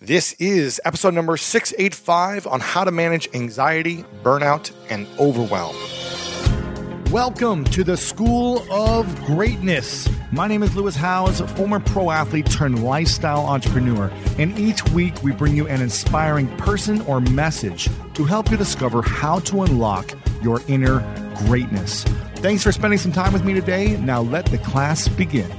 [0.00, 5.74] This is episode number 685 on how to manage anxiety, burnout, and overwhelm.
[7.10, 10.08] Welcome to the School of Greatness.
[10.30, 14.08] My name is Lewis Howes, former pro athlete turned lifestyle entrepreneur,
[14.38, 19.02] and each week we bring you an inspiring person or message to help you discover
[19.02, 21.00] how to unlock your inner
[21.48, 22.04] greatness.
[22.36, 23.96] Thanks for spending some time with me today.
[23.96, 25.50] Now let the class begin.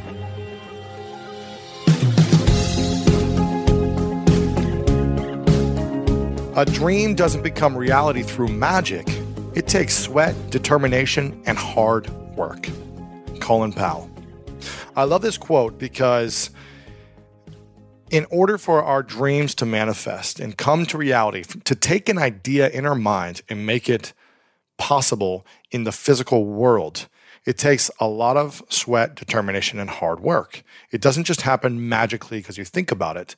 [6.59, 9.07] A dream doesn't become reality through magic.
[9.55, 12.67] It takes sweat, determination, and hard work.
[13.39, 14.11] Colin Powell.
[14.93, 16.49] I love this quote because
[18.11, 22.67] in order for our dreams to manifest and come to reality, to take an idea
[22.67, 24.11] in our mind and make it
[24.77, 27.07] possible in the physical world,
[27.45, 30.63] it takes a lot of sweat, determination, and hard work.
[30.91, 33.37] It doesn't just happen magically because you think about it.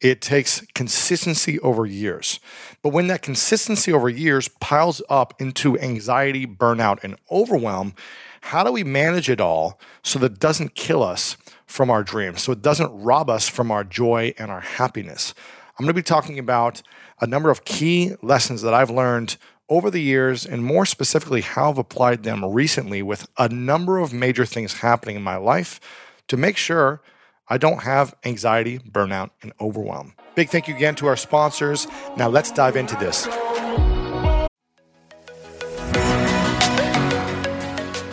[0.00, 2.40] It takes consistency over years.
[2.82, 7.94] But when that consistency over years piles up into anxiety, burnout, and overwhelm,
[8.42, 11.36] how do we manage it all so that it doesn't kill us
[11.66, 15.32] from our dreams, so it doesn't rob us from our joy and our happiness?
[15.78, 16.82] I'm going to be talking about
[17.20, 19.36] a number of key lessons that I've learned
[19.68, 24.12] over the years, and more specifically, how I've applied them recently with a number of
[24.12, 25.80] major things happening in my life
[26.28, 27.00] to make sure
[27.48, 30.14] I don't have anxiety, burnout, and overwhelm.
[30.34, 31.86] Big thank you again to our sponsors.
[32.16, 33.26] Now let's dive into this.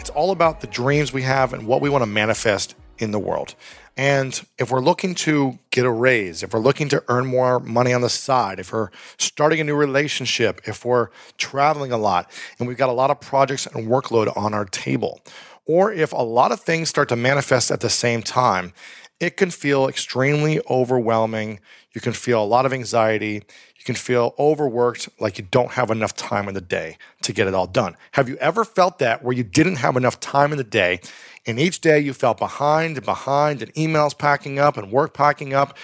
[0.00, 3.18] It's all about the dreams we have and what we want to manifest in the
[3.18, 3.54] world.
[3.98, 7.92] And if we're looking to get a raise, if we're looking to earn more money
[7.92, 8.88] on the side, if we're
[9.18, 13.20] starting a new relationship, if we're traveling a lot and we've got a lot of
[13.20, 15.20] projects and workload on our table,
[15.66, 18.72] or if a lot of things start to manifest at the same time,
[19.20, 21.60] it can feel extremely overwhelming.
[21.92, 23.42] You can feel a lot of anxiety.
[23.76, 27.46] You can feel overworked, like you don't have enough time in the day to get
[27.46, 27.96] it all done.
[28.12, 31.00] Have you ever felt that where you didn't have enough time in the day
[31.46, 35.54] and each day you felt behind and behind and emails packing up and work packing
[35.54, 35.76] up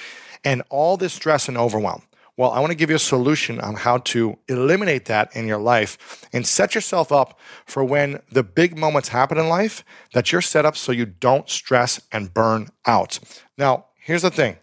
[0.44, 2.02] and all this stress and overwhelm?
[2.36, 5.58] Well, I want to give you a solution on how to eliminate that in your
[5.58, 9.82] life and set yourself up for when the big moments happen in life
[10.12, 13.18] that you're set up so you don't stress and burn out.
[13.56, 14.58] Now, here's the thing.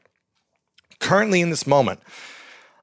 [1.00, 2.02] Currently in this moment,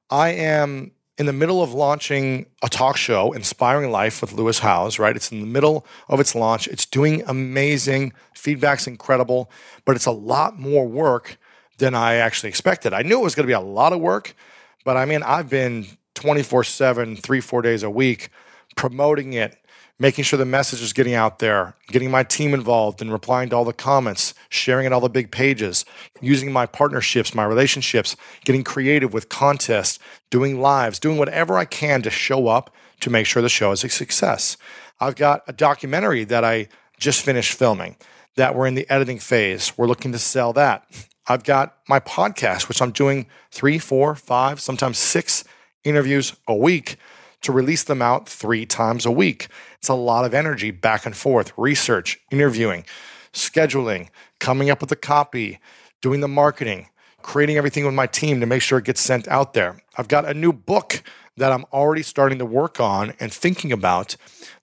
[0.09, 4.99] I am in the middle of launching a talk show, Inspiring Life with Lewis Howes,
[4.99, 5.15] right?
[5.15, 6.67] It's in the middle of its launch.
[6.67, 8.11] It's doing amazing.
[8.35, 9.49] Feedback's incredible,
[9.85, 11.37] but it's a lot more work
[11.77, 12.91] than I actually expected.
[12.91, 14.35] I knew it was going to be a lot of work,
[14.83, 18.29] but I mean, I've been 24 7, three, four days a week
[18.75, 19.57] promoting it,
[19.99, 23.55] making sure the message is getting out there, getting my team involved and replying to
[23.55, 25.85] all the comments, sharing it all the big pages,
[26.21, 28.15] using my partnerships, my relationships,
[28.45, 29.99] getting creative with contests,
[30.29, 33.83] doing lives, doing whatever I can to show up to make sure the show is
[33.83, 34.57] a success.
[34.99, 36.67] I've got a documentary that I
[36.99, 37.97] just finished filming
[38.35, 39.77] that we're in the editing phase.
[39.77, 40.85] We're looking to sell that.
[41.27, 45.43] I've got my podcast, which I'm doing three, four, five, sometimes six
[45.83, 46.97] interviews a week
[47.41, 49.47] to release them out three times a week.
[49.77, 52.85] It's a lot of energy back and forth, research, interviewing,
[53.33, 54.09] scheduling,
[54.39, 55.59] coming up with the copy,
[56.01, 56.87] doing the marketing,
[57.21, 59.81] creating everything with my team to make sure it gets sent out there.
[59.97, 61.03] I've got a new book
[61.37, 64.15] that I'm already starting to work on and thinking about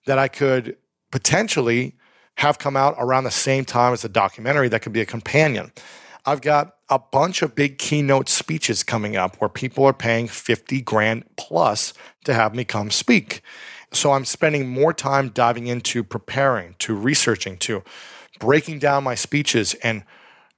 [0.05, 0.77] that I could
[1.11, 1.95] potentially
[2.37, 5.71] have come out around the same time as the documentary that could be a companion.
[6.25, 10.81] I've got a bunch of big keynote speeches coming up where people are paying 50
[10.81, 11.93] grand plus
[12.25, 13.41] to have me come speak.
[13.91, 17.83] So I'm spending more time diving into preparing, to researching, to
[18.39, 20.03] breaking down my speeches and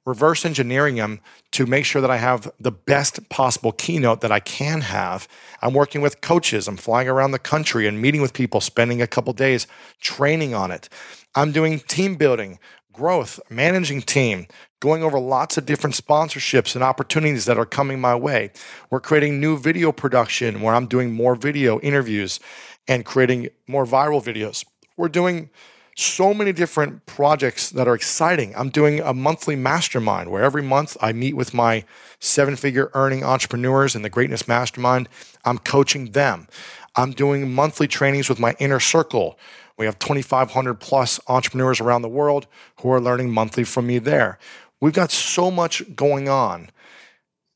[0.05, 1.19] reverse engineering them
[1.51, 5.27] to make sure that I have the best possible keynote that I can have.
[5.61, 6.67] I'm working with coaches.
[6.67, 9.67] I'm flying around the country and meeting with people, spending a couple days
[9.99, 10.89] training on it.
[11.35, 12.59] I'm doing team building,
[12.93, 14.47] growth, managing team,
[14.79, 18.51] going over lots of different sponsorships and opportunities that are coming my way.
[18.89, 22.39] We're creating new video production where I'm doing more video interviews
[22.87, 24.65] and creating more viral videos.
[24.97, 25.49] We're doing
[25.95, 28.53] so many different projects that are exciting.
[28.55, 31.83] I'm doing a monthly mastermind where every month I meet with my
[32.19, 35.09] seven figure earning entrepreneurs in the Greatness Mastermind.
[35.43, 36.47] I'm coaching them.
[36.95, 39.37] I'm doing monthly trainings with my inner circle.
[39.77, 42.47] We have 2,500 plus entrepreneurs around the world
[42.81, 44.37] who are learning monthly from me there.
[44.79, 46.69] We've got so much going on.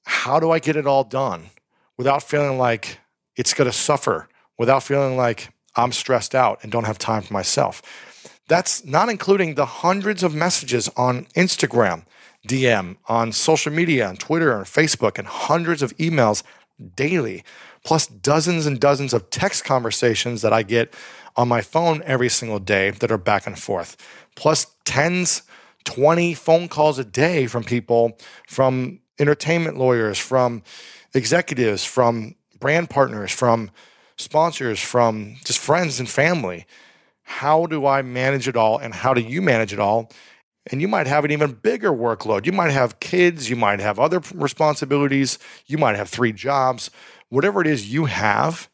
[0.05, 1.49] How do I get it all done
[1.97, 2.99] without feeling like
[3.35, 7.33] it's going to suffer, without feeling like I'm stressed out and don't have time for
[7.33, 7.81] myself?
[8.47, 12.05] That's not including the hundreds of messages on Instagram,
[12.47, 16.43] DM, on social media, on Twitter, and Facebook, and hundreds of emails
[16.95, 17.43] daily,
[17.85, 20.93] plus dozens and dozens of text conversations that I get
[21.37, 23.95] on my phone every single day that are back and forth,
[24.35, 25.43] plus tens,
[25.85, 28.17] 20 phone calls a day from people,
[28.47, 30.63] from entertainment lawyers, from
[31.13, 33.71] executives, from brand partners, from
[34.17, 36.65] sponsors, from just friends and family
[37.25, 40.11] how do I manage it all and how do you manage it all?
[40.71, 42.45] And you might have an even bigger workload.
[42.45, 46.89] You might have kids, you might have other responsibilities, you might have three jobs.
[47.35, 48.69] Whatever it is you have,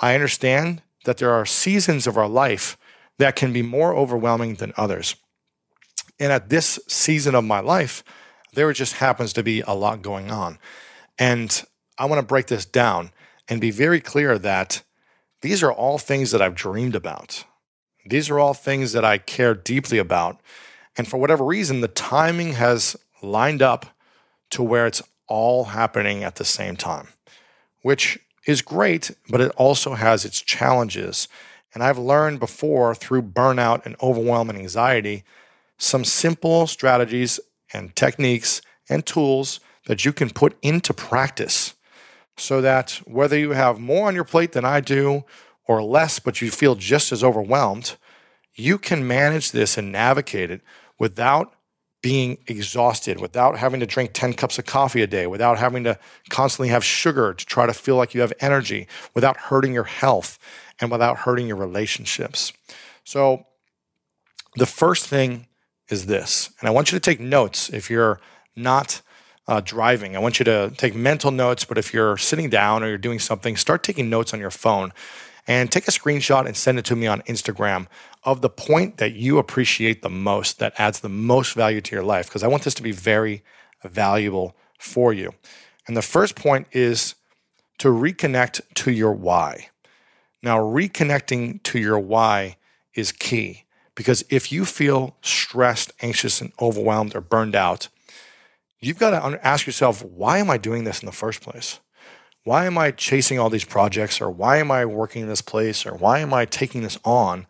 [0.00, 2.78] I understand that there are seasons of our life
[3.18, 5.14] that can be more overwhelming than others.
[6.18, 8.02] And at this season of my life,
[8.54, 10.58] there just happens to be a lot going on.
[11.18, 11.62] And
[11.98, 13.10] I want to break this down
[13.46, 14.82] and be very clear that
[15.42, 17.44] these are all things that I've dreamed about.
[18.06, 20.40] These are all things that I care deeply about.
[20.96, 23.84] And for whatever reason, the timing has lined up
[24.48, 27.08] to where it's all happening at the same time,
[27.82, 31.28] which is great, but it also has its challenges.
[31.74, 35.24] And I've learned before through burnout and overwhelm and anxiety
[35.76, 37.38] some simple strategies
[37.72, 41.74] and techniques and tools that you can put into practice
[42.36, 45.24] so that whether you have more on your plate than I do
[45.66, 47.96] or less, but you feel just as overwhelmed,
[48.54, 50.62] you can manage this and navigate it
[50.98, 51.54] without
[52.00, 55.98] being exhausted, without having to drink 10 cups of coffee a day, without having to
[56.28, 60.38] constantly have sugar to try to feel like you have energy, without hurting your health,
[60.80, 62.52] and without hurting your relationships.
[63.04, 63.46] So,
[64.54, 65.46] the first thing
[65.88, 68.20] is this, and I want you to take notes if you're
[68.54, 69.02] not
[69.48, 70.14] uh, driving.
[70.14, 73.18] I want you to take mental notes, but if you're sitting down or you're doing
[73.18, 74.92] something, start taking notes on your phone
[75.48, 77.86] and take a screenshot and send it to me on Instagram
[78.22, 82.04] of the point that you appreciate the most, that adds the most value to your
[82.04, 83.42] life, because I want this to be very
[83.82, 85.32] valuable for you.
[85.86, 87.14] And the first point is
[87.78, 89.70] to reconnect to your why.
[90.42, 92.56] Now, reconnecting to your why
[92.94, 93.64] is key
[93.98, 97.88] because if you feel stressed, anxious, and overwhelmed or burned out,
[98.78, 101.80] you've got to ask yourself, why am I doing this in the first place?
[102.44, 105.84] Why am I chasing all these projects or why am I working in this place
[105.84, 107.46] or why am I taking this on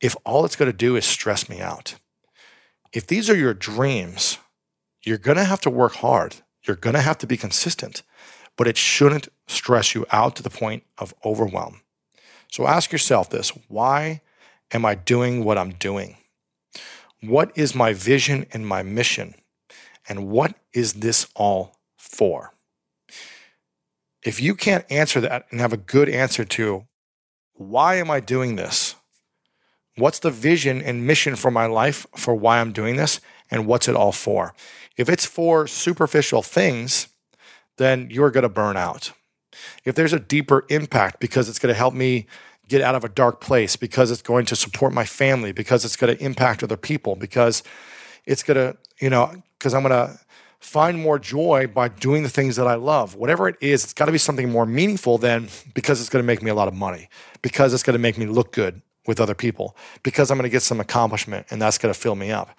[0.00, 1.94] if all it's going to do is stress me out?
[2.92, 4.38] If these are your dreams,
[5.02, 6.36] you're going to have to work hard.
[6.66, 8.02] You're going to have to be consistent,
[8.56, 11.80] but it shouldn't stress you out to the point of overwhelm.
[12.50, 14.20] So ask yourself this why
[14.72, 16.16] am I doing what I'm doing?
[17.20, 19.34] What is my vision and my mission?
[20.08, 22.54] And what is this all for?
[24.28, 26.84] If you can't answer that and have a good answer to
[27.54, 28.94] why am I doing this?
[29.96, 33.22] What's the vision and mission for my life for why I'm doing this?
[33.50, 34.54] And what's it all for?
[34.98, 37.08] If it's for superficial things,
[37.78, 39.12] then you're going to burn out.
[39.86, 42.26] If there's a deeper impact because it's going to help me
[42.68, 45.96] get out of a dark place, because it's going to support my family, because it's
[45.96, 47.62] going to impact other people, because
[48.26, 50.20] it's going to, you know, because I'm going to
[50.60, 53.14] find more joy by doing the things that I love.
[53.14, 56.26] Whatever it is, it's got to be something more meaningful than because it's going to
[56.26, 57.08] make me a lot of money,
[57.42, 60.52] because it's going to make me look good with other people, because I'm going to
[60.52, 62.50] get some accomplishment and that's going to fill me up.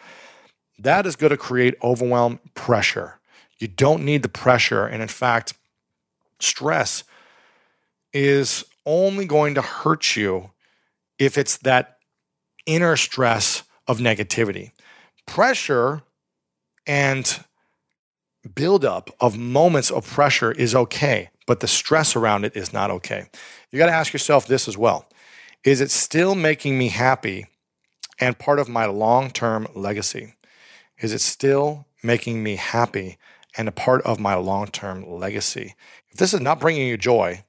[0.80, 3.20] That is going to create overwhelm pressure.
[3.60, 4.86] You don't need the pressure.
[4.86, 5.54] And in fact,
[6.40, 7.04] stress
[8.14, 10.52] is only going to hurt you
[11.20, 11.98] if it's that
[12.66, 14.72] inner stress of negativity.
[15.26, 16.02] Pressure
[16.88, 17.44] and
[18.56, 23.26] buildup of moments of pressure is okay, but the stress around it is not okay.
[23.72, 25.08] You got to ask yourself this as well
[25.64, 27.48] Is it still making me happy
[28.20, 30.34] and part of my long term legacy?
[31.00, 33.18] Is it still making me happy
[33.58, 35.76] and a part of my long term legacy?
[36.12, 37.44] If this is not bringing you joy,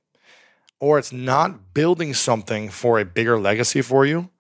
[0.81, 4.31] or it's not building something for a bigger legacy for you,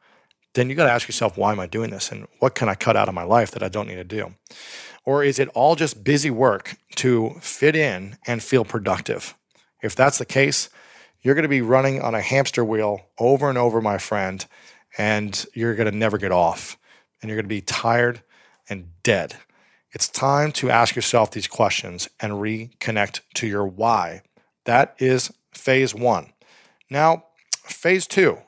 [0.55, 2.11] then you got to ask yourself, why am I doing this?
[2.11, 4.35] And what can I cut out of my life that I don't need to do?
[5.04, 9.35] Or is it all just busy work to fit in and feel productive?
[9.83, 10.69] If that's the case,
[11.23, 14.45] you're going to be running on a hamster wheel over and over, my friend,
[14.99, 16.78] and you're going to never get off
[17.21, 18.23] and you're going to be tired
[18.69, 19.37] and dead.
[19.92, 24.23] It's time to ask yourself these questions and reconnect to your why.
[24.64, 26.33] That is phase one.
[26.88, 27.25] Now,
[27.64, 28.38] phase two,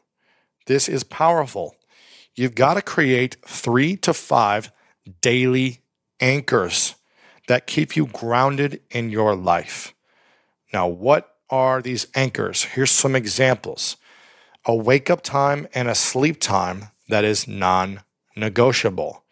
[0.66, 1.76] this is powerful.
[2.34, 4.72] You've got to create three to five
[5.20, 5.81] daily
[6.22, 6.94] anchors
[7.48, 9.92] that keep you grounded in your life.
[10.72, 12.64] Now, what are these anchors?
[12.64, 13.96] Here's some examples
[14.64, 18.00] a wake up time and a sleep time that is non
[18.36, 19.24] negotiable.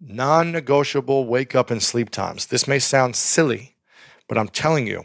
[0.00, 2.46] Non negotiable wake up and sleep times.
[2.46, 3.76] This may sound silly,
[4.28, 5.04] but I'm telling you,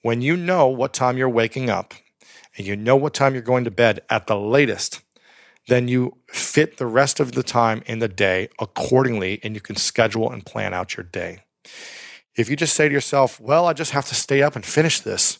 [0.00, 1.94] when you know what time you're waking up
[2.56, 5.00] and you know what time you're going to bed at the latest,
[5.68, 9.76] then you fit the rest of the time in the day accordingly and you can
[9.76, 11.44] schedule and plan out your day.
[12.36, 15.00] If you just say to yourself, well, I just have to stay up and finish
[15.00, 15.38] this,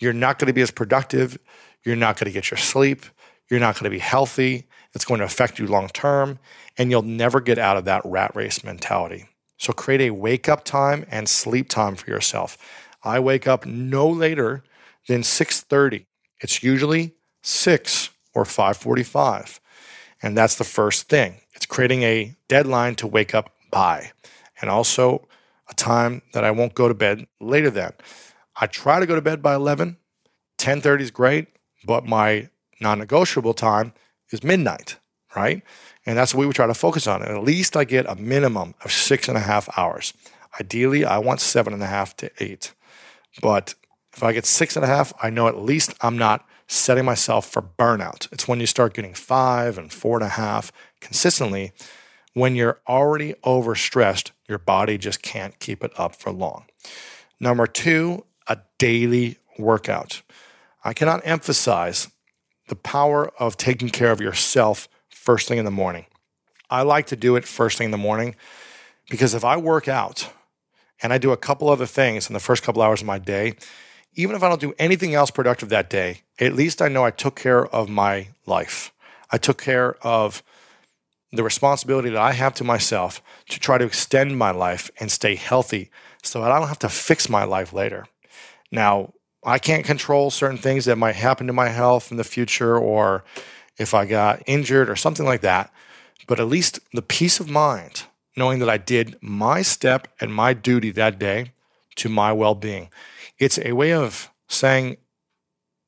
[0.00, 1.38] you're not going to be as productive.
[1.84, 3.06] You're not going to get your sleep.
[3.48, 4.66] You're not going to be healthy.
[4.94, 6.38] It's going to affect you long term,
[6.76, 9.26] and you'll never get out of that rat race mentality.
[9.58, 12.58] So create a wake up time and sleep time for yourself.
[13.02, 14.64] I wake up no later
[15.08, 16.06] than 6:30.
[16.40, 19.60] It's usually 6 or 5:45.
[20.22, 21.40] And that's the first thing.
[21.54, 24.12] It's creating a deadline to wake up by.
[24.60, 25.28] And also
[25.68, 27.92] a time that I won't go to bed later than.
[28.56, 29.96] I try to go to bed by 11.
[30.58, 31.48] 10:30 is great,
[31.84, 32.48] but my
[32.80, 33.92] non-negotiable time
[34.30, 34.96] is midnight,
[35.34, 35.62] right?
[36.06, 37.22] And that's what we try to focus on.
[37.22, 40.12] And at least I get a minimum of six and a half hours.
[40.60, 42.74] Ideally, I want seven and a half to eight.
[43.40, 43.74] But
[44.14, 47.48] if I get six and a half, I know at least I'm not setting myself
[47.48, 48.32] for burnout.
[48.32, 51.72] It's when you start getting five and four and a half consistently.
[52.34, 56.64] When you're already overstressed, your body just can't keep it up for long.
[57.38, 60.22] Number two, a daily workout.
[60.82, 62.08] I cannot emphasize
[62.68, 66.06] the power of taking care of yourself first thing in the morning.
[66.70, 68.34] I like to do it first thing in the morning
[69.10, 70.32] because if I work out
[71.02, 73.56] and I do a couple other things in the first couple hours of my day,
[74.14, 77.10] even if I don't do anything else productive that day, at least I know I
[77.10, 78.92] took care of my life.
[79.30, 80.42] I took care of
[81.32, 85.34] the responsibility that I have to myself to try to extend my life and stay
[85.34, 85.90] healthy
[86.22, 88.06] so that I don't have to fix my life later.
[88.70, 89.14] Now,
[89.44, 93.24] I can't control certain things that might happen to my health in the future or
[93.78, 95.72] if I got injured or something like that,
[96.26, 98.04] but at least the peace of mind
[98.36, 101.52] knowing that I did my step and my duty that day
[101.96, 102.90] to my well being.
[103.38, 104.98] It's a way of saying,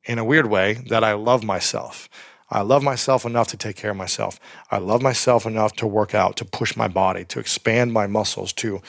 [0.04, 2.08] in a weird way, that I love myself.
[2.50, 4.38] I love myself enough to take care of myself.
[4.70, 8.52] I love myself enough to work out, to push my body, to expand my muscles,
[8.54, 8.80] to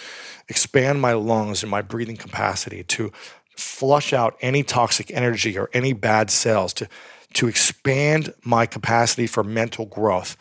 [0.49, 3.11] expand my lungs and my breathing capacity, to
[3.55, 6.89] flush out any toxic energy or any bad cells, to,
[7.33, 10.35] to expand my capacity for mental growth.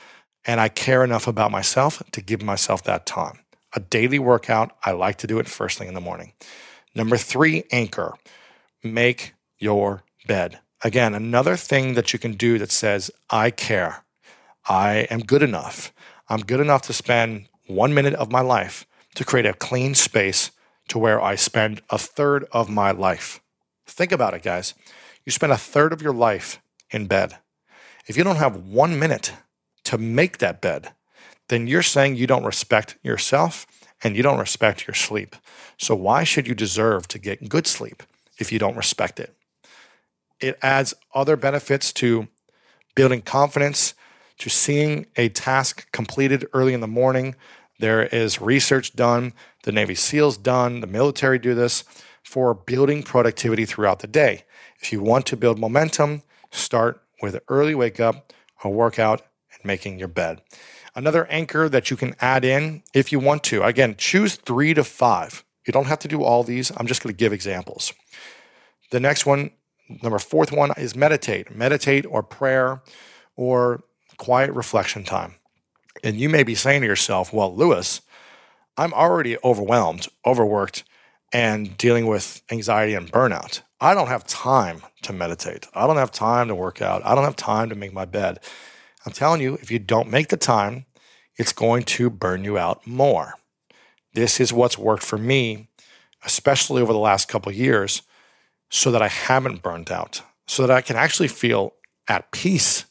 [0.45, 3.39] And I care enough about myself to give myself that time.
[3.75, 6.33] A daily workout, I like to do it first thing in the morning.
[6.95, 8.15] Number three, anchor.
[8.83, 10.61] Make your bed.
[10.83, 14.05] Again, another thing that you can do that says, I care.
[14.69, 15.93] I am good enough.
[16.29, 20.51] I'm good enough to spend one minute of my life to create a clean space
[20.89, 23.41] to where I spend a third of my life.
[23.87, 24.75] Think about it, guys.
[25.25, 27.39] You spend a third of your life in bed.
[28.07, 29.33] If you don't have one minute
[29.85, 30.93] to make that bed,
[31.49, 33.67] then you're saying you don't respect yourself
[34.03, 35.37] and you don't respect your sleep.
[35.79, 38.03] So, why should you deserve to get good sleep
[38.39, 39.35] if you don't respect it?
[40.41, 42.29] It adds other benefits to
[42.95, 43.95] building confidence,
[44.39, 47.35] to seeing a task completed early in the morning.
[47.79, 49.33] There is research done,
[49.65, 51.85] the Navy SEALs done, the military do this
[52.23, 54.45] for building productivity throughout the day.
[54.81, 58.33] If you want to build momentum, start with an early wake up,
[58.63, 59.23] a workout,
[59.53, 60.43] and making your bed.
[60.97, 63.63] Another anchor that you can add in if you want to.
[63.63, 65.45] Again, choose three to five.
[65.67, 66.71] You don't have to do all these.
[66.77, 67.93] I'm just going to give examples.
[68.91, 69.51] The next one,
[70.03, 71.55] number fourth one, is meditate.
[71.55, 72.83] Meditate or prayer
[73.35, 73.83] or
[74.19, 75.35] quiet reflection time.
[76.03, 78.03] And you may be saying to yourself, well, Lewis,
[78.77, 80.85] I'm already overwhelmed, overworked,
[81.33, 83.63] and dealing with anxiety and burnout.
[83.81, 85.67] I don't have time to meditate.
[85.75, 87.05] I don't have time to work out.
[87.05, 88.39] I don't have time to make my bed.
[89.05, 90.87] I'm telling you, if you don't make the time,
[91.37, 93.35] it's going to burn you out more.
[94.15, 95.69] This is what's worked for me,
[96.25, 98.03] especially over the last couple years,
[98.71, 101.75] so that I haven't burned out, so that I can actually feel
[102.09, 102.87] at peace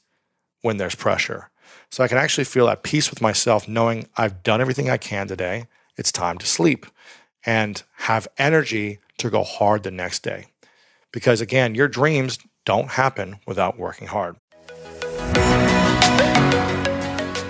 [0.61, 1.49] when there's pressure.
[1.89, 5.27] So I can actually feel at peace with myself knowing I've done everything I can
[5.27, 5.67] today.
[5.97, 6.85] It's time to sleep
[7.45, 10.47] and have energy to go hard the next day.
[11.11, 14.37] Because again, your dreams don't happen without working hard.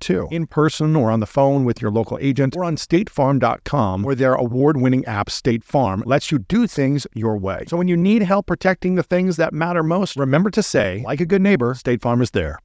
[0.00, 4.14] too, in person or on the phone with your local agent or on statefarm.com, where
[4.14, 7.64] their award winning app, State Farm, lets you do things your way.
[7.68, 11.20] So when you need help protecting the things that matter most, remember to say, like
[11.20, 12.58] a good neighbor, State Farm is there.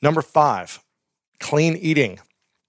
[0.00, 0.82] Number five,
[1.38, 2.18] clean eating.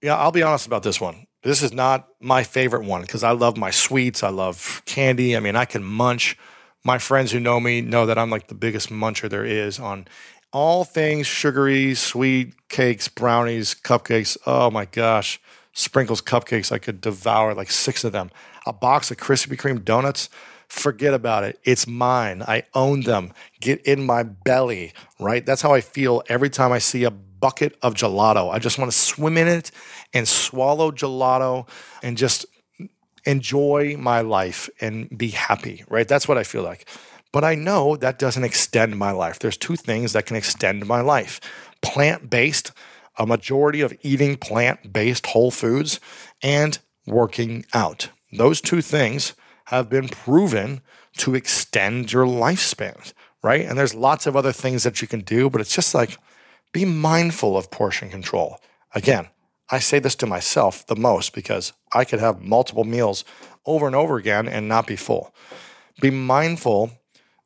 [0.02, 1.26] Yeah, I'll be honest about this one.
[1.42, 4.22] This is not my favorite one because I love my sweets.
[4.22, 5.36] I love candy.
[5.36, 6.38] I mean, I can munch.
[6.84, 10.06] My friends who know me know that I'm like the biggest muncher there is on
[10.54, 14.38] all things sugary, sweet cakes, brownies, cupcakes.
[14.46, 15.40] Oh my gosh.
[15.72, 16.70] Sprinkles cupcakes.
[16.70, 18.30] I could devour like six of them.
[18.64, 20.30] A box of Krispy Kreme donuts.
[20.68, 21.58] Forget about it.
[21.64, 22.42] It's mine.
[22.42, 23.32] I own them.
[23.60, 25.44] Get in my belly, right?
[25.44, 28.52] That's how I feel every time I see a bucket of gelato.
[28.52, 29.72] I just want to swim in it
[30.14, 31.68] and swallow gelato
[32.02, 32.46] and just
[33.26, 36.06] enjoy my life and be happy, right?
[36.06, 36.88] That's what I feel like.
[37.34, 39.40] But I know that doesn't extend my life.
[39.40, 41.40] There's two things that can extend my life
[41.82, 42.70] plant based,
[43.18, 45.98] a majority of eating plant based whole foods,
[46.44, 48.10] and working out.
[48.32, 50.80] Those two things have been proven
[51.16, 53.66] to extend your lifespan, right?
[53.66, 56.16] And there's lots of other things that you can do, but it's just like
[56.72, 58.60] be mindful of portion control.
[58.94, 59.26] Again,
[59.72, 63.24] I say this to myself the most because I could have multiple meals
[63.66, 65.34] over and over again and not be full.
[66.00, 66.92] Be mindful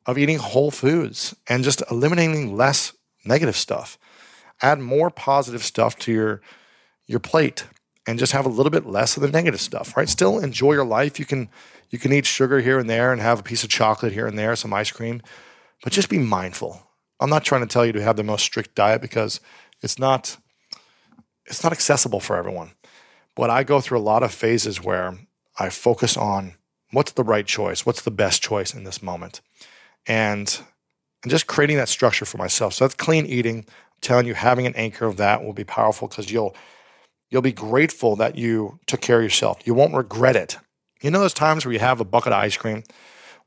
[0.05, 2.93] of eating whole foods and just eliminating less
[3.25, 3.97] negative stuff.
[4.61, 6.41] Add more positive stuff to your
[7.05, 7.65] your plate
[8.05, 10.07] and just have a little bit less of the negative stuff, right?
[10.07, 11.19] Still enjoy your life.
[11.19, 11.49] You can
[11.89, 14.37] you can eat sugar here and there and have a piece of chocolate here and
[14.37, 15.21] there, some ice cream,
[15.83, 16.83] but just be mindful.
[17.19, 19.39] I'm not trying to tell you to have the most strict diet because
[19.81, 20.37] it's not
[21.45, 22.71] it's not accessible for everyone.
[23.35, 25.17] But I go through a lot of phases where
[25.57, 26.55] I focus on
[26.91, 29.41] what's the right choice, what's the best choice in this moment
[30.09, 30.61] and
[31.23, 32.73] and just creating that structure for myself.
[32.73, 33.59] So that's clean eating.
[33.59, 33.65] I'm
[34.01, 36.55] telling you, having an anchor of that will be powerful because you'll
[37.29, 39.59] you'll be grateful that you took care of yourself.
[39.65, 40.57] You won't regret it.
[41.01, 42.83] You know those times where you have a bucket of ice cream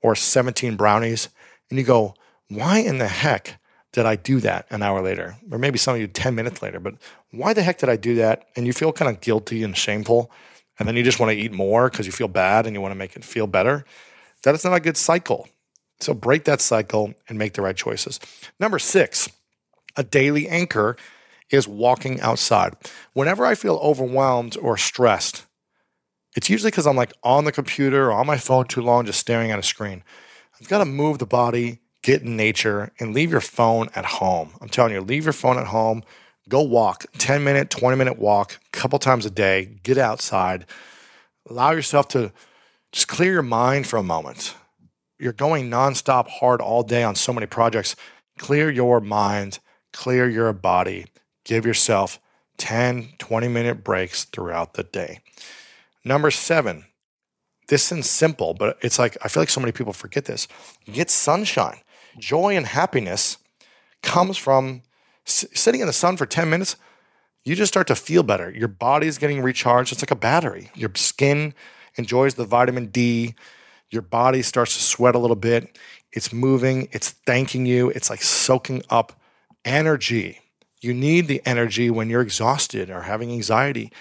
[0.01, 1.29] or 17 brownies
[1.68, 2.14] and you go,
[2.48, 3.61] why in the heck
[3.92, 5.37] did I do that an hour later?
[5.51, 6.94] Or maybe some of you 10 minutes later, but
[7.31, 8.46] why the heck did I do that?
[8.57, 10.31] And you feel kind of guilty and shameful.
[10.79, 12.92] And then you just want to eat more because you feel bad and you want
[12.92, 13.85] to make it feel better.
[14.44, 15.48] That is not a good cycle.
[16.03, 18.19] So break that cycle and make the right choices.
[18.59, 19.29] Number six,
[19.97, 20.97] a daily anchor
[21.51, 22.75] is walking outside.
[23.12, 25.47] Whenever I feel overwhelmed or stressed,
[26.35, 29.21] it's usually because I'm like on the computer or on my phone too long, just
[29.21, 30.03] staring at a screen.
[30.61, 34.55] I've got to move the body, get in nature, and leave your phone at home.
[34.61, 36.03] I'm telling you, leave your phone at home,
[36.49, 40.65] go walk, 10 minute, 20 minute walk, a couple times a day, get outside,
[41.49, 42.33] allow yourself to
[42.93, 44.55] just clear your mind for a moment
[45.23, 47.95] you're going nonstop hard all day on so many projects,
[48.39, 49.59] Clear your mind,
[49.93, 51.07] clear your body,
[51.45, 52.19] give yourself
[52.59, 55.21] 10, 20 minute breaks throughout the day.
[56.05, 56.87] Number seven,
[57.69, 60.49] this seems simple, but it's like I feel like so many people forget this.
[60.91, 61.81] Get sunshine.
[62.19, 63.39] Joy and happiness
[64.03, 64.83] comes from
[65.27, 66.77] s- sitting in the sun for 10 minutes.
[67.45, 68.51] You just start to feel better.
[68.51, 69.93] Your body's getting recharged.
[69.93, 70.71] It's like a battery.
[70.75, 71.55] Your skin
[71.97, 73.35] enjoys the vitamin D.
[73.93, 75.79] Your body starts to sweat a little bit.
[76.13, 79.13] It's moving, it's thanking you, it's like soaking up
[79.65, 80.41] energy.
[80.81, 83.93] You need the energy when you're exhausted or having anxiety.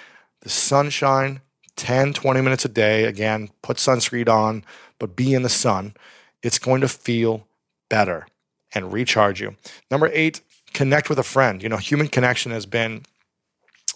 [0.41, 1.41] The sunshine,
[1.75, 3.03] 10, 20 minutes a day.
[3.03, 4.63] Again, put sunscreen on,
[4.97, 5.93] but be in the sun.
[6.41, 7.47] It's going to feel
[7.89, 8.27] better
[8.73, 9.55] and recharge you.
[9.91, 10.41] Number eight,
[10.73, 11.61] connect with a friend.
[11.61, 13.03] You know, human connection has been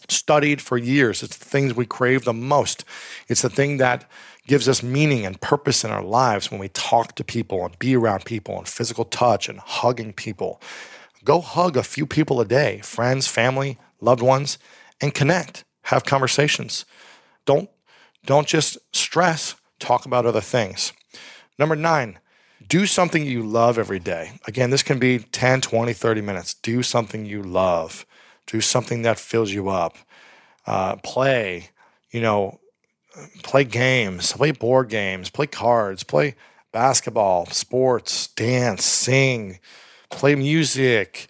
[0.10, 1.24] studied for years.
[1.24, 2.84] It's the things we crave the most.
[3.28, 4.10] It's the thing that
[4.48, 7.96] gives us meaning and purpose in our lives when we talk to people and be
[7.96, 10.62] around people and physical touch and hugging people.
[11.24, 14.60] Go hug a few people a day, friends, family, loved ones,
[15.02, 15.64] and connect.
[15.84, 16.86] Have conversations.
[17.46, 17.70] Don't
[18.26, 20.94] don't just stress, talk about other things.
[21.60, 22.18] Number 9,
[22.68, 24.40] do something you love every day.
[24.48, 26.56] Again, this can be 10, 20, 30 minutes.
[26.56, 28.06] Do something you love.
[28.48, 29.98] Do something that fills you up.
[30.66, 31.70] Uh, play,
[32.10, 32.60] you know,
[33.44, 36.36] play games, play board games, play cards, play
[36.72, 39.60] basketball, sports, dance, sing,
[40.10, 41.28] play music.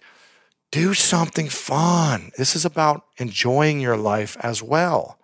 [0.72, 2.32] Do something fun.
[2.36, 5.18] This is about enjoying your life as well.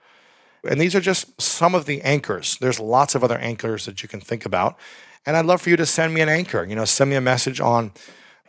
[0.69, 2.57] And these are just some of the anchors.
[2.59, 4.79] There's lots of other anchors that you can think about.
[5.27, 6.65] And I'd love for you to send me an anchor.
[6.65, 7.93] You know, send me a message on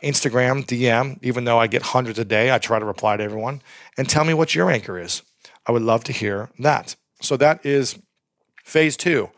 [0.02, 3.62] Instagram, DM, even though I get hundreds a day, I try to reply to everyone,
[3.96, 5.22] and tell me what your anchor is.
[5.66, 6.94] I would love to hear that.
[7.20, 7.98] So that is
[8.64, 9.30] phase two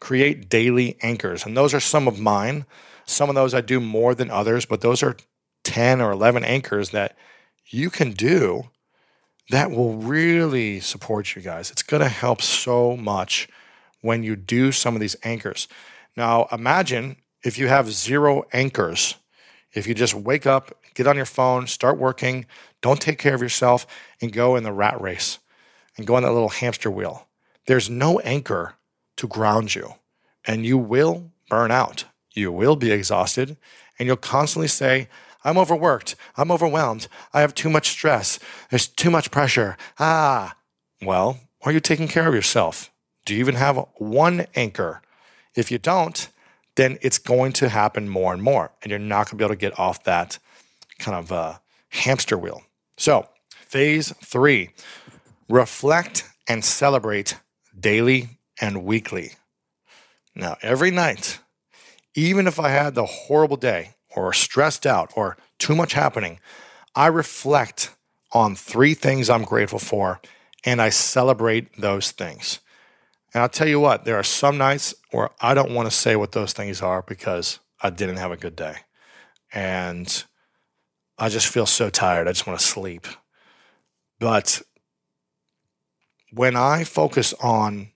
[0.00, 1.44] create daily anchors.
[1.44, 2.64] And those are some of mine.
[3.04, 5.16] Some of those I do more than others, but those are
[5.64, 7.16] 10 or 11 anchors that
[7.66, 8.70] you can do
[9.50, 11.70] that will really support you guys.
[11.70, 13.48] It's going to help so much
[14.00, 15.68] when you do some of these anchors.
[16.16, 19.16] Now, imagine if you have zero anchors,
[19.72, 22.46] if you just wake up, get on your phone, start working,
[22.80, 23.86] don't take care of yourself,
[24.20, 25.38] and go in the rat race
[25.96, 27.26] and go on that little hamster wheel.
[27.70, 28.74] There's no anchor
[29.14, 29.94] to ground you,
[30.44, 32.04] and you will burn out.
[32.34, 33.56] You will be exhausted,
[33.96, 35.08] and you'll constantly say,
[35.44, 36.16] I'm overworked.
[36.36, 37.06] I'm overwhelmed.
[37.32, 38.40] I have too much stress.
[38.70, 39.76] There's too much pressure.
[40.00, 40.56] Ah.
[41.00, 42.90] Well, are you taking care of yourself?
[43.24, 45.00] Do you even have one anchor?
[45.54, 46.28] If you don't,
[46.74, 49.54] then it's going to happen more and more, and you're not going to be able
[49.54, 50.40] to get off that
[50.98, 51.58] kind of uh,
[51.90, 52.64] hamster wheel.
[52.96, 54.70] So, phase three
[55.48, 57.36] reflect and celebrate
[57.80, 59.32] daily and weekly.
[60.34, 61.40] Now, every night,
[62.14, 66.40] even if I had the horrible day, or stressed out or too much happening,
[66.94, 67.94] I reflect
[68.32, 70.20] on three things I'm grateful for
[70.64, 72.60] and I celebrate those things.
[73.32, 76.16] And I'll tell you what, there are some nights where I don't want to say
[76.16, 78.76] what those things are because I didn't have a good day.
[79.52, 80.24] And
[81.18, 82.26] I just feel so tired.
[82.26, 83.06] I just want to sleep.
[84.18, 84.62] But
[86.32, 87.90] when I focus on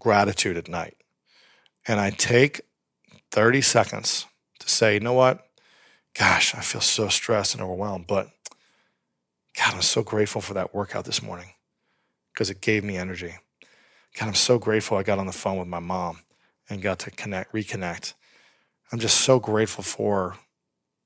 [0.00, 0.96] gratitude at night
[1.86, 2.60] and I take
[3.30, 4.26] 30 seconds
[4.60, 5.44] to say, you know what?
[6.18, 8.30] Gosh, I feel so stressed and overwhelmed, but
[9.56, 11.50] God, I'm so grateful for that workout this morning
[12.32, 13.34] because it gave me energy.
[14.18, 16.20] God, I'm so grateful I got on the phone with my mom
[16.68, 18.14] and got to connect, reconnect.
[18.92, 20.36] I'm just so grateful for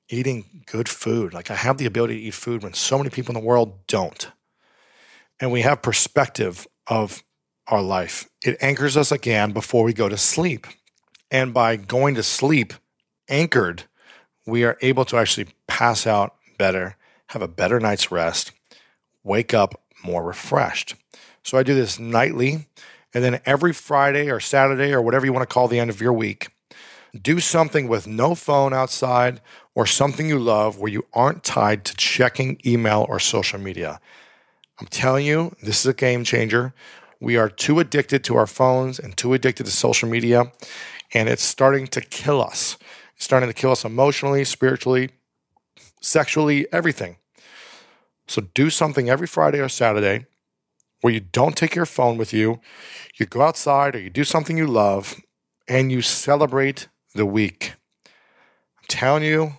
[0.09, 1.33] eating good food.
[1.33, 3.85] Like I have the ability to eat food when so many people in the world
[3.87, 4.31] don't.
[5.39, 7.23] And we have perspective of
[7.67, 8.29] our life.
[8.43, 10.67] It anchors us again before we go to sleep.
[11.31, 12.73] And by going to sleep,
[13.27, 13.83] anchored,
[14.45, 18.51] we are able to actually pass out better, have a better night's rest,
[19.23, 20.95] wake up more refreshed.
[21.43, 22.67] So I do this nightly.
[23.13, 26.01] And then every Friday or Saturday or whatever you want to call the end of
[26.01, 26.49] your week,
[27.19, 29.39] do something with no phone outside
[29.75, 33.99] or something you love where you aren't tied to checking email or social media.
[34.79, 36.73] I'm telling you, this is a game changer.
[37.19, 40.51] We are too addicted to our phones and too addicted to social media,
[41.13, 42.77] and it's starting to kill us
[43.15, 45.11] It's starting to kill us emotionally, spiritually,
[46.01, 47.17] sexually, everything.
[48.27, 50.25] So do something every Friday or Saturday
[51.01, 52.59] where you don't take your phone with you.
[53.19, 55.15] You go outside or you do something you love
[55.67, 57.73] and you celebrate the week.
[58.79, 59.53] I'm telling you,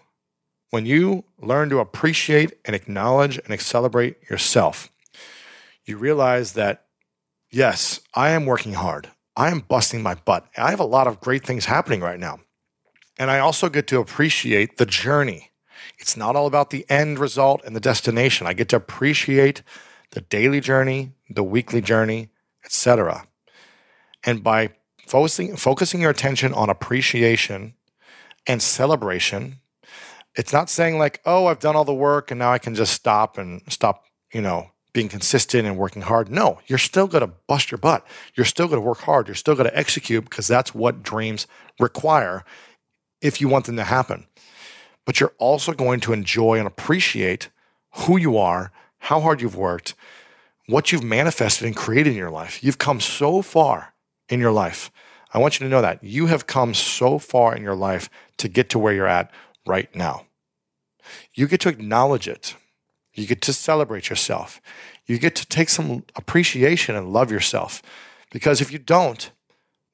[0.70, 4.90] when you learn to appreciate and acknowledge and celebrate yourself,
[5.85, 6.87] you realize that,
[7.51, 9.11] yes, I am working hard.
[9.37, 10.47] I am busting my butt.
[10.57, 12.40] I have a lot of great things happening right now.
[13.18, 15.51] And I also get to appreciate the journey.
[15.99, 18.47] It's not all about the end result and the destination.
[18.47, 19.62] I get to appreciate
[20.11, 22.31] the daily journey, the weekly journey,
[22.64, 23.27] etc.
[24.25, 24.70] And by
[25.07, 27.75] focusing focusing your attention on appreciation
[28.47, 29.61] and celebration,
[30.35, 32.92] it's not saying like, "Oh, I've done all the work and now I can just
[32.92, 37.35] stop and stop, you know, being consistent and working hard." No, you're still going to
[37.46, 38.07] bust your butt.
[38.35, 39.28] You're still going to work hard.
[39.28, 41.46] You're still going to execute because that's what dreams
[41.78, 42.44] require
[43.20, 44.26] if you want them to happen.
[45.04, 47.50] But you're also going to enjoy and appreciate
[47.94, 49.94] who you are, how hard you've worked,
[50.66, 52.64] what you've manifested and created in your life.
[52.64, 53.92] You've come so far
[54.28, 54.90] in your life.
[55.33, 58.48] I want you to know that you have come so far in your life to
[58.48, 59.30] get to where you're at
[59.66, 60.26] right now.
[61.35, 62.54] You get to acknowledge it.
[63.14, 64.61] You get to celebrate yourself.
[65.07, 67.83] You get to take some appreciation and love yourself.
[68.31, 69.31] Because if you don't,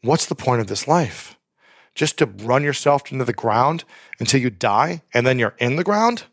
[0.02, 1.36] what's the point of this life?
[1.94, 3.84] Just to run yourself into the ground
[4.18, 6.24] until you die and then you're in the ground?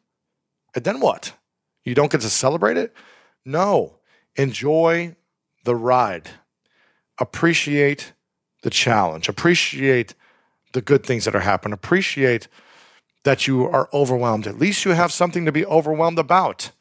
[0.73, 1.33] And then what?
[1.83, 2.93] You don't get to celebrate it?
[3.43, 3.95] No.
[4.35, 5.15] Enjoy
[5.63, 6.29] the ride.
[7.17, 8.13] Appreciate
[8.61, 9.27] the challenge.
[9.27, 10.13] Appreciate
[10.73, 11.73] the good things that are happening.
[11.73, 12.47] Appreciate
[13.23, 14.47] that you are overwhelmed.
[14.47, 16.71] At least you have something to be overwhelmed about.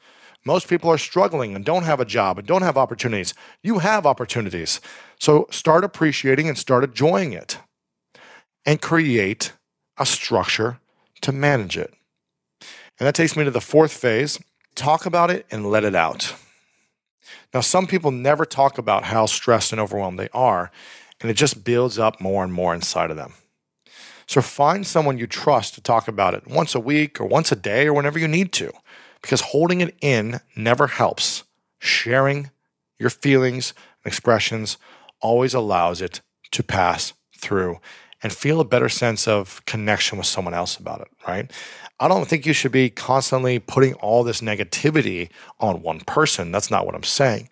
[0.46, 3.34] Most people are struggling and don't have a job and don't have opportunities.
[3.64, 4.80] You have opportunities.
[5.18, 7.58] So start appreciating and start enjoying it
[8.64, 9.52] and create
[9.98, 10.78] a structure
[11.22, 11.92] to manage it.
[12.60, 14.38] And that takes me to the fourth phase
[14.76, 16.34] talk about it and let it out.
[17.52, 20.70] Now, some people never talk about how stressed and overwhelmed they are,
[21.20, 23.32] and it just builds up more and more inside of them.
[24.26, 27.56] So find someone you trust to talk about it once a week or once a
[27.56, 28.72] day or whenever you need to,
[29.26, 31.42] because holding it in never helps.
[31.80, 32.50] Sharing
[32.96, 34.78] your feelings and expressions
[35.20, 36.20] always allows it
[36.52, 37.80] to pass through
[38.22, 41.50] and feel a better sense of connection with someone else about it, right?
[41.98, 46.52] I don't think you should be constantly putting all this negativity on one person.
[46.52, 47.48] That's not what I'm saying.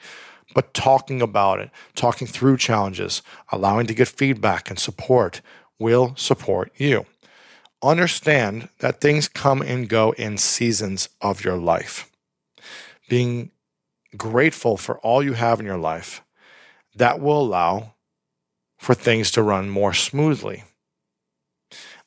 [0.55, 5.41] But talking about it, talking through challenges, allowing to get feedback and support
[5.81, 7.05] will support you.
[7.85, 12.11] Understand that things come and go in seasons of your life.
[13.09, 13.51] Being
[14.17, 16.23] grateful for all you have in your life,
[16.97, 17.95] that will allow
[18.79, 20.65] for things to run more smoothly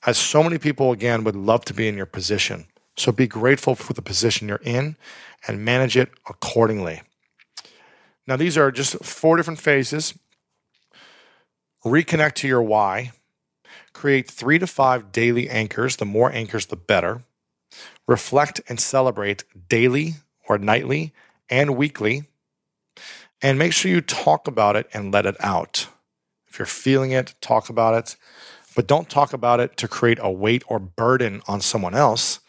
[0.05, 2.65] as so many people, again, would love to be in your position.
[2.95, 4.95] So be grateful for the position you're in
[5.47, 7.01] and manage it accordingly.
[8.25, 10.13] Now, these are just four different phases.
[11.85, 13.11] Reconnect to your why.
[13.97, 15.95] Create three to five daily anchors.
[15.95, 17.23] The more anchors, the better.
[18.07, 21.15] Reflect and celebrate daily or nightly
[21.49, 22.25] and weekly.
[23.41, 25.88] And make sure you talk about it and let it out.
[26.47, 28.15] If you're feeling it, talk about it.
[28.75, 32.39] But don't talk about it to create a weight or burden on someone else.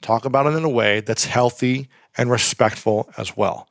[0.00, 3.68] Talk about it in a way that's healthy and respectful as well.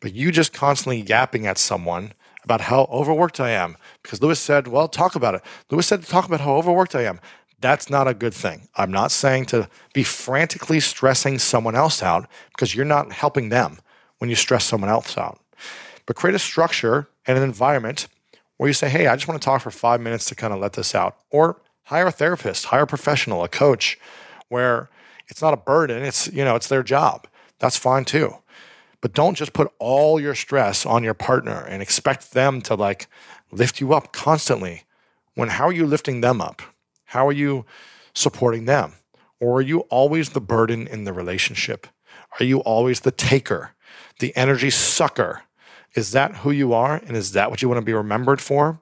[0.00, 2.12] But you just constantly yapping at someone
[2.44, 5.42] about how overworked I am because Lewis said, well, talk about it.
[5.70, 7.20] Lewis said to talk about how overworked I am.
[7.60, 8.68] That's not a good thing.
[8.76, 13.78] I'm not saying to be frantically stressing someone else out because you're not helping them
[14.18, 15.40] when you stress someone else out.
[16.06, 18.06] But create a structure and an environment
[18.58, 20.60] where you say, hey, I just want to talk for five minutes to kind of
[20.60, 21.16] let this out.
[21.30, 23.98] Or hire a therapist, hire a professional, a coach,
[24.48, 24.90] where
[25.28, 27.26] it's not a burden, it's, you know, it's their job.
[27.58, 28.36] That's fine too.
[29.04, 33.06] But don't just put all your stress on your partner and expect them to like
[33.52, 34.84] lift you up constantly.
[35.34, 36.62] When how are you lifting them up?
[37.04, 37.66] How are you
[38.14, 38.94] supporting them?
[39.40, 41.86] Or are you always the burden in the relationship?
[42.40, 43.72] Are you always the taker,
[44.20, 45.42] the energy sucker
[45.94, 46.96] is that who you are?
[46.96, 48.80] And is that what you want to be remembered for?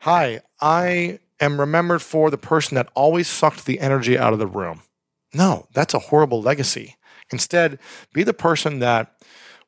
[0.00, 4.46] Hi, I am remembered for the person that always sucked the energy out of the
[4.46, 4.82] room.
[5.32, 6.96] No, that's a horrible legacy.
[7.32, 7.78] Instead,
[8.12, 9.12] be the person that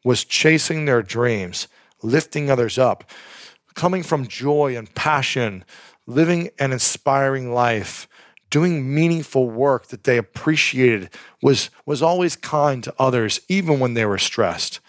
[0.05, 1.69] was chasing their dreams,
[2.03, 3.05] lifting others up,
[3.75, 5.65] coming from joy and passion,
[6.07, 8.09] living an inspiring life,
[8.51, 11.11] doing meaningful work that they appreciated,
[11.43, 14.81] was, was always kind to others, even when they were stressed.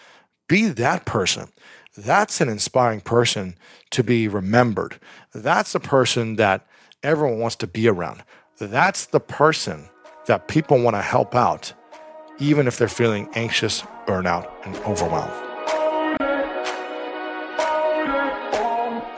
[0.48, 1.50] Be that person.
[1.98, 3.58] That's an inspiring person
[3.92, 5.00] to be remembered.
[5.34, 6.66] That's the person that
[7.04, 8.24] everyone wants to be around.
[8.58, 9.90] That's the person
[10.28, 11.74] that people want to help out,
[12.40, 15.34] even if they're feeling anxious, burnout, and overwhelmed.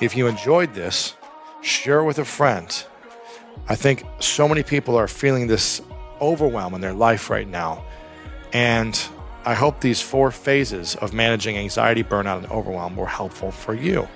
[0.01, 1.15] If you enjoyed this,
[1.61, 2.85] share with a friend.
[3.69, 5.81] I think so many people are feeling this
[6.19, 7.83] overwhelm in their life right now.
[8.51, 8.99] And
[9.45, 14.07] I hope these four phases of managing anxiety, burnout, and overwhelm were helpful for you.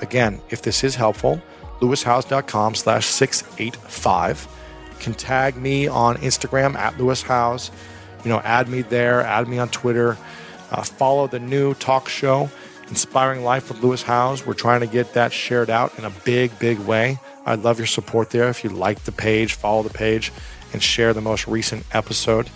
[0.00, 1.40] Again, if this is helpful,
[1.80, 4.48] lewishowes.com slash 685
[5.00, 7.70] can tag me on Instagram at Lewis Howes.
[8.24, 10.16] You know, add me there, add me on Twitter.
[10.70, 12.50] Uh, follow the new talk show,
[12.88, 14.46] Inspiring Life with Lewis Howes.
[14.46, 17.18] We're trying to get that shared out in a big, big way.
[17.44, 18.48] I'd love your support there.
[18.48, 20.32] If you like the page, follow the page,
[20.72, 22.48] and share the most recent episode.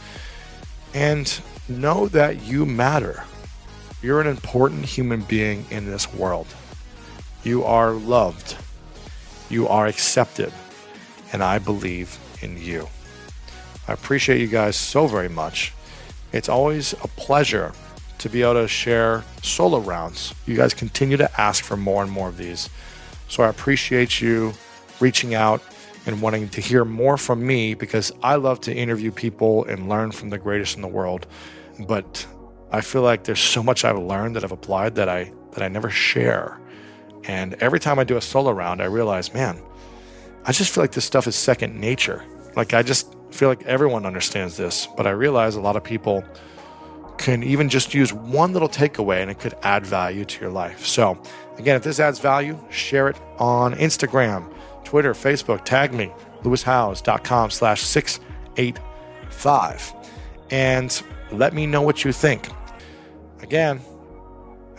[0.94, 3.24] And know that you matter.
[4.02, 6.46] You're an important human being in this world.
[7.42, 8.57] You are loved.
[9.50, 10.52] You are accepted.
[11.33, 12.88] And I believe in you.
[13.88, 15.72] I appreciate you guys so very much.
[16.33, 17.72] It's always a pleasure
[18.18, 20.35] to be able to share solo rounds.
[20.46, 22.68] You guys continue to ask for more and more of these.
[23.29, 24.53] So I appreciate you
[25.01, 25.62] reaching out
[26.07, 30.12] and wanting to hear more from me because I love to interview people and learn
[30.12, 31.27] from the greatest in the world.
[31.87, 32.27] But
[32.70, 35.68] I feel like there's so much I've learned that I've applied that I that I
[35.68, 36.61] never share.
[37.25, 39.61] And every time I do a solo round, I realize, man,
[40.44, 42.25] I just feel like this stuff is second nature.
[42.55, 46.25] Like I just feel like everyone understands this, but I realize a lot of people
[47.18, 50.85] can even just use one little takeaway and it could add value to your life.
[50.85, 51.18] So,
[51.59, 54.53] again, if this adds value, share it on Instagram,
[54.85, 59.94] Twitter, Facebook, tag me, lewishowes.com slash 685.
[60.51, 62.49] And let me know what you think.
[63.40, 63.81] Again,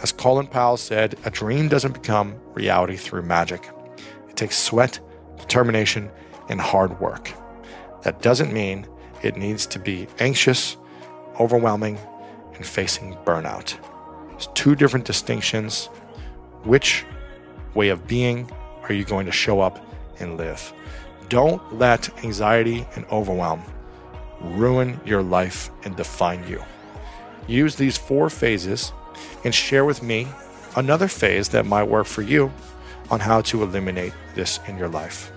[0.01, 3.69] as Colin Powell said, a dream doesn't become reality through magic.
[4.29, 4.99] It takes sweat,
[5.37, 6.11] determination,
[6.49, 7.33] and hard work.
[8.07, 8.87] That doesn't mean
[9.21, 10.77] it needs to be anxious,
[11.41, 11.99] overwhelming,
[12.55, 13.77] and facing burnout.
[14.29, 15.87] There's two different distinctions.
[16.63, 17.03] Which
[17.73, 18.49] way of being
[18.83, 19.85] are you going to show up
[20.21, 20.71] and live?
[21.27, 23.61] Don't let anxiety and overwhelm
[24.39, 26.63] ruin your life and define you.
[27.45, 28.93] Use these four phases
[29.43, 30.29] and share with me
[30.77, 32.53] another phase that might work for you
[33.11, 35.29] on how to eliminate this in your life.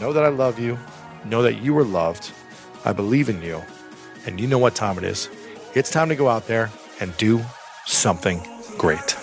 [0.00, 0.78] Know that I love you.
[1.24, 2.32] Know that you are loved.
[2.84, 3.62] I believe in you.
[4.26, 5.28] And you know what time it is.
[5.74, 7.42] It's time to go out there and do
[7.86, 9.16] something great.